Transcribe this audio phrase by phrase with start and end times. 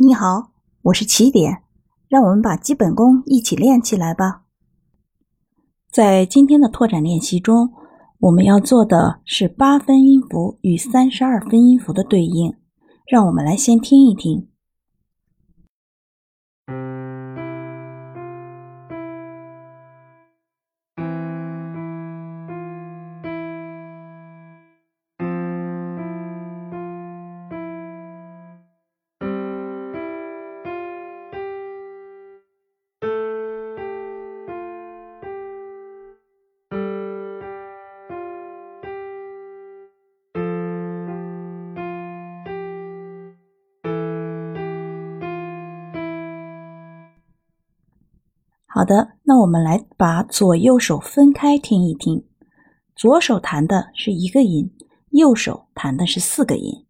[0.00, 0.52] 你好，
[0.82, 1.64] 我是起点，
[2.06, 4.42] 让我们把基本功一起练起来吧。
[5.90, 7.72] 在今天的拓展练习中，
[8.20, 12.54] 我们要做的是八分音符与三十二分音符的对应。
[13.08, 14.47] 让我们来先听一听。
[48.78, 52.22] 好的，那我们来把左右手分开听一听。
[52.94, 54.70] 左手弹的是一个音，
[55.10, 56.86] 右手弹的是四个音。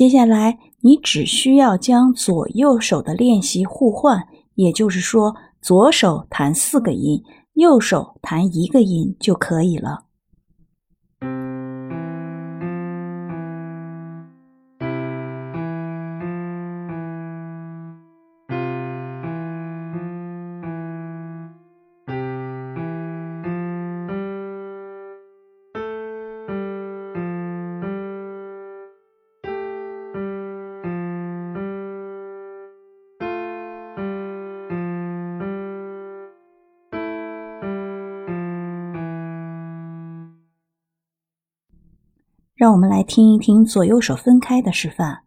[0.00, 10.04] 接下来，你只需要将左右手的练习互换，也就是说，左手弹四个音，右手弹一个音就可以了。
[42.70, 45.22] 让我们来听一听左右手分开的示范。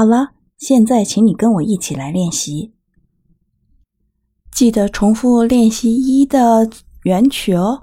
[0.00, 2.72] 好了，现在请你跟我一起来练习。
[4.50, 6.70] 记得重复练习一的
[7.02, 7.82] 原曲哦。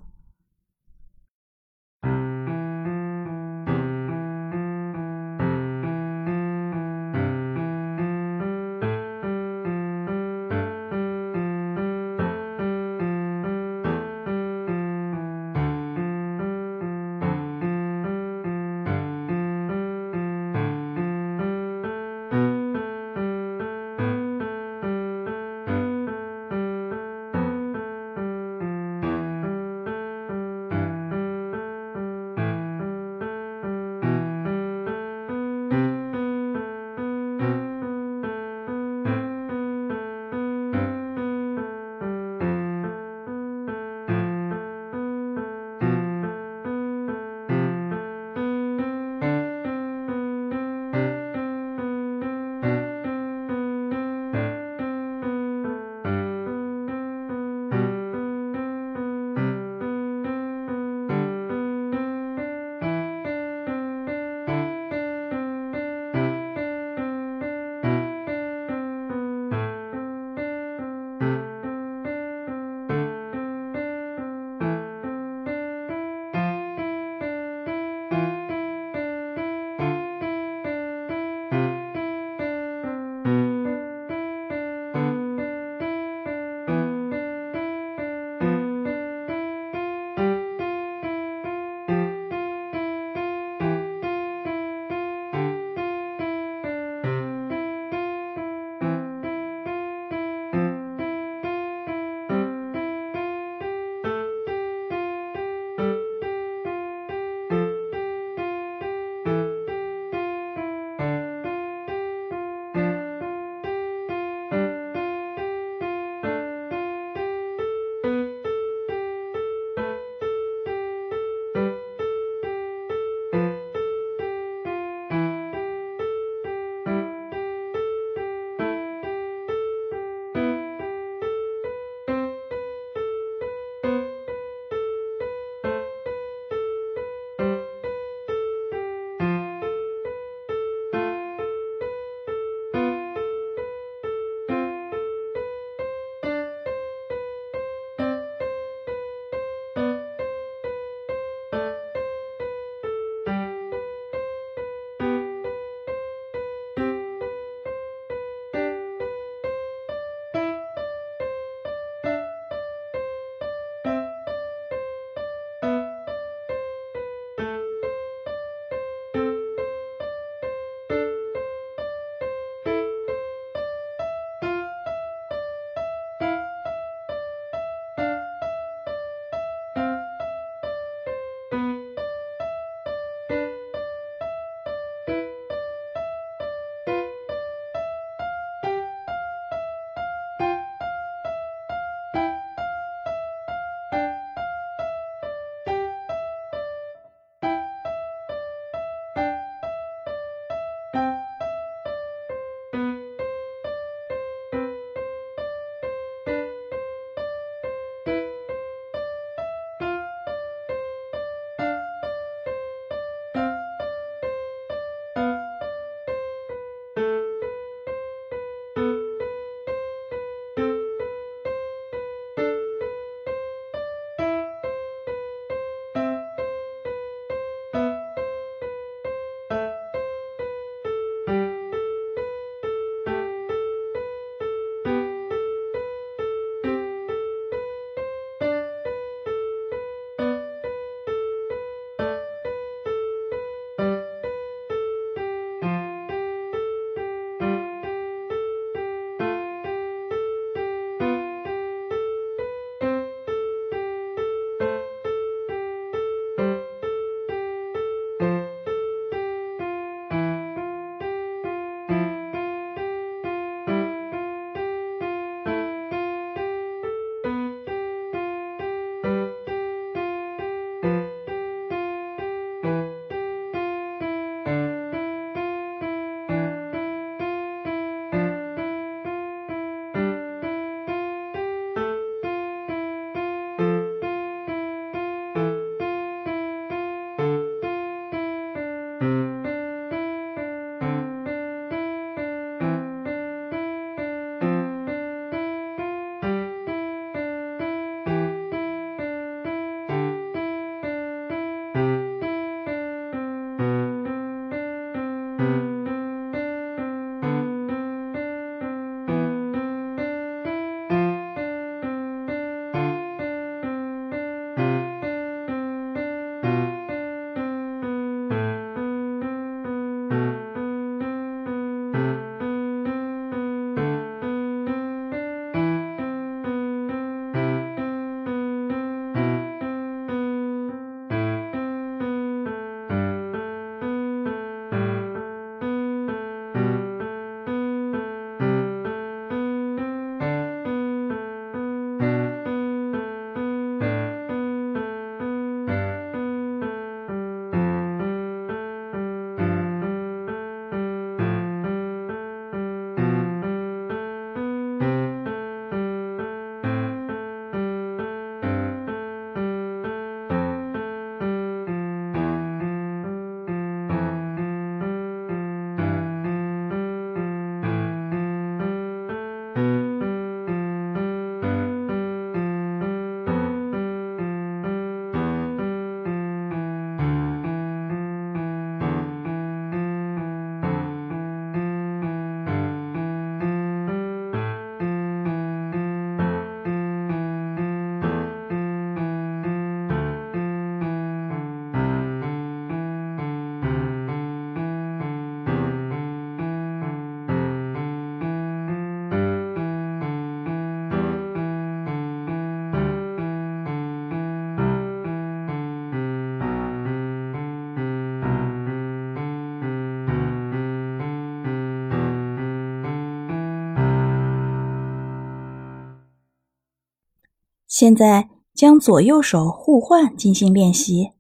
[417.79, 421.11] 现在将左右手互换进行练习。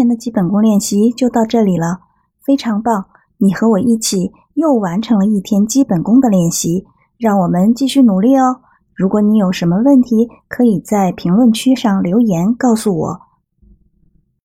[0.00, 2.00] 天的基本功练习就到这里了，
[2.42, 3.04] 非常棒！
[3.36, 6.86] 你和我一起又完成了一天基本功的练习，
[7.18, 8.62] 让我们继续努力哦。
[8.94, 13.20] 如果你有什么问题，可以在评论区上留言告诉我。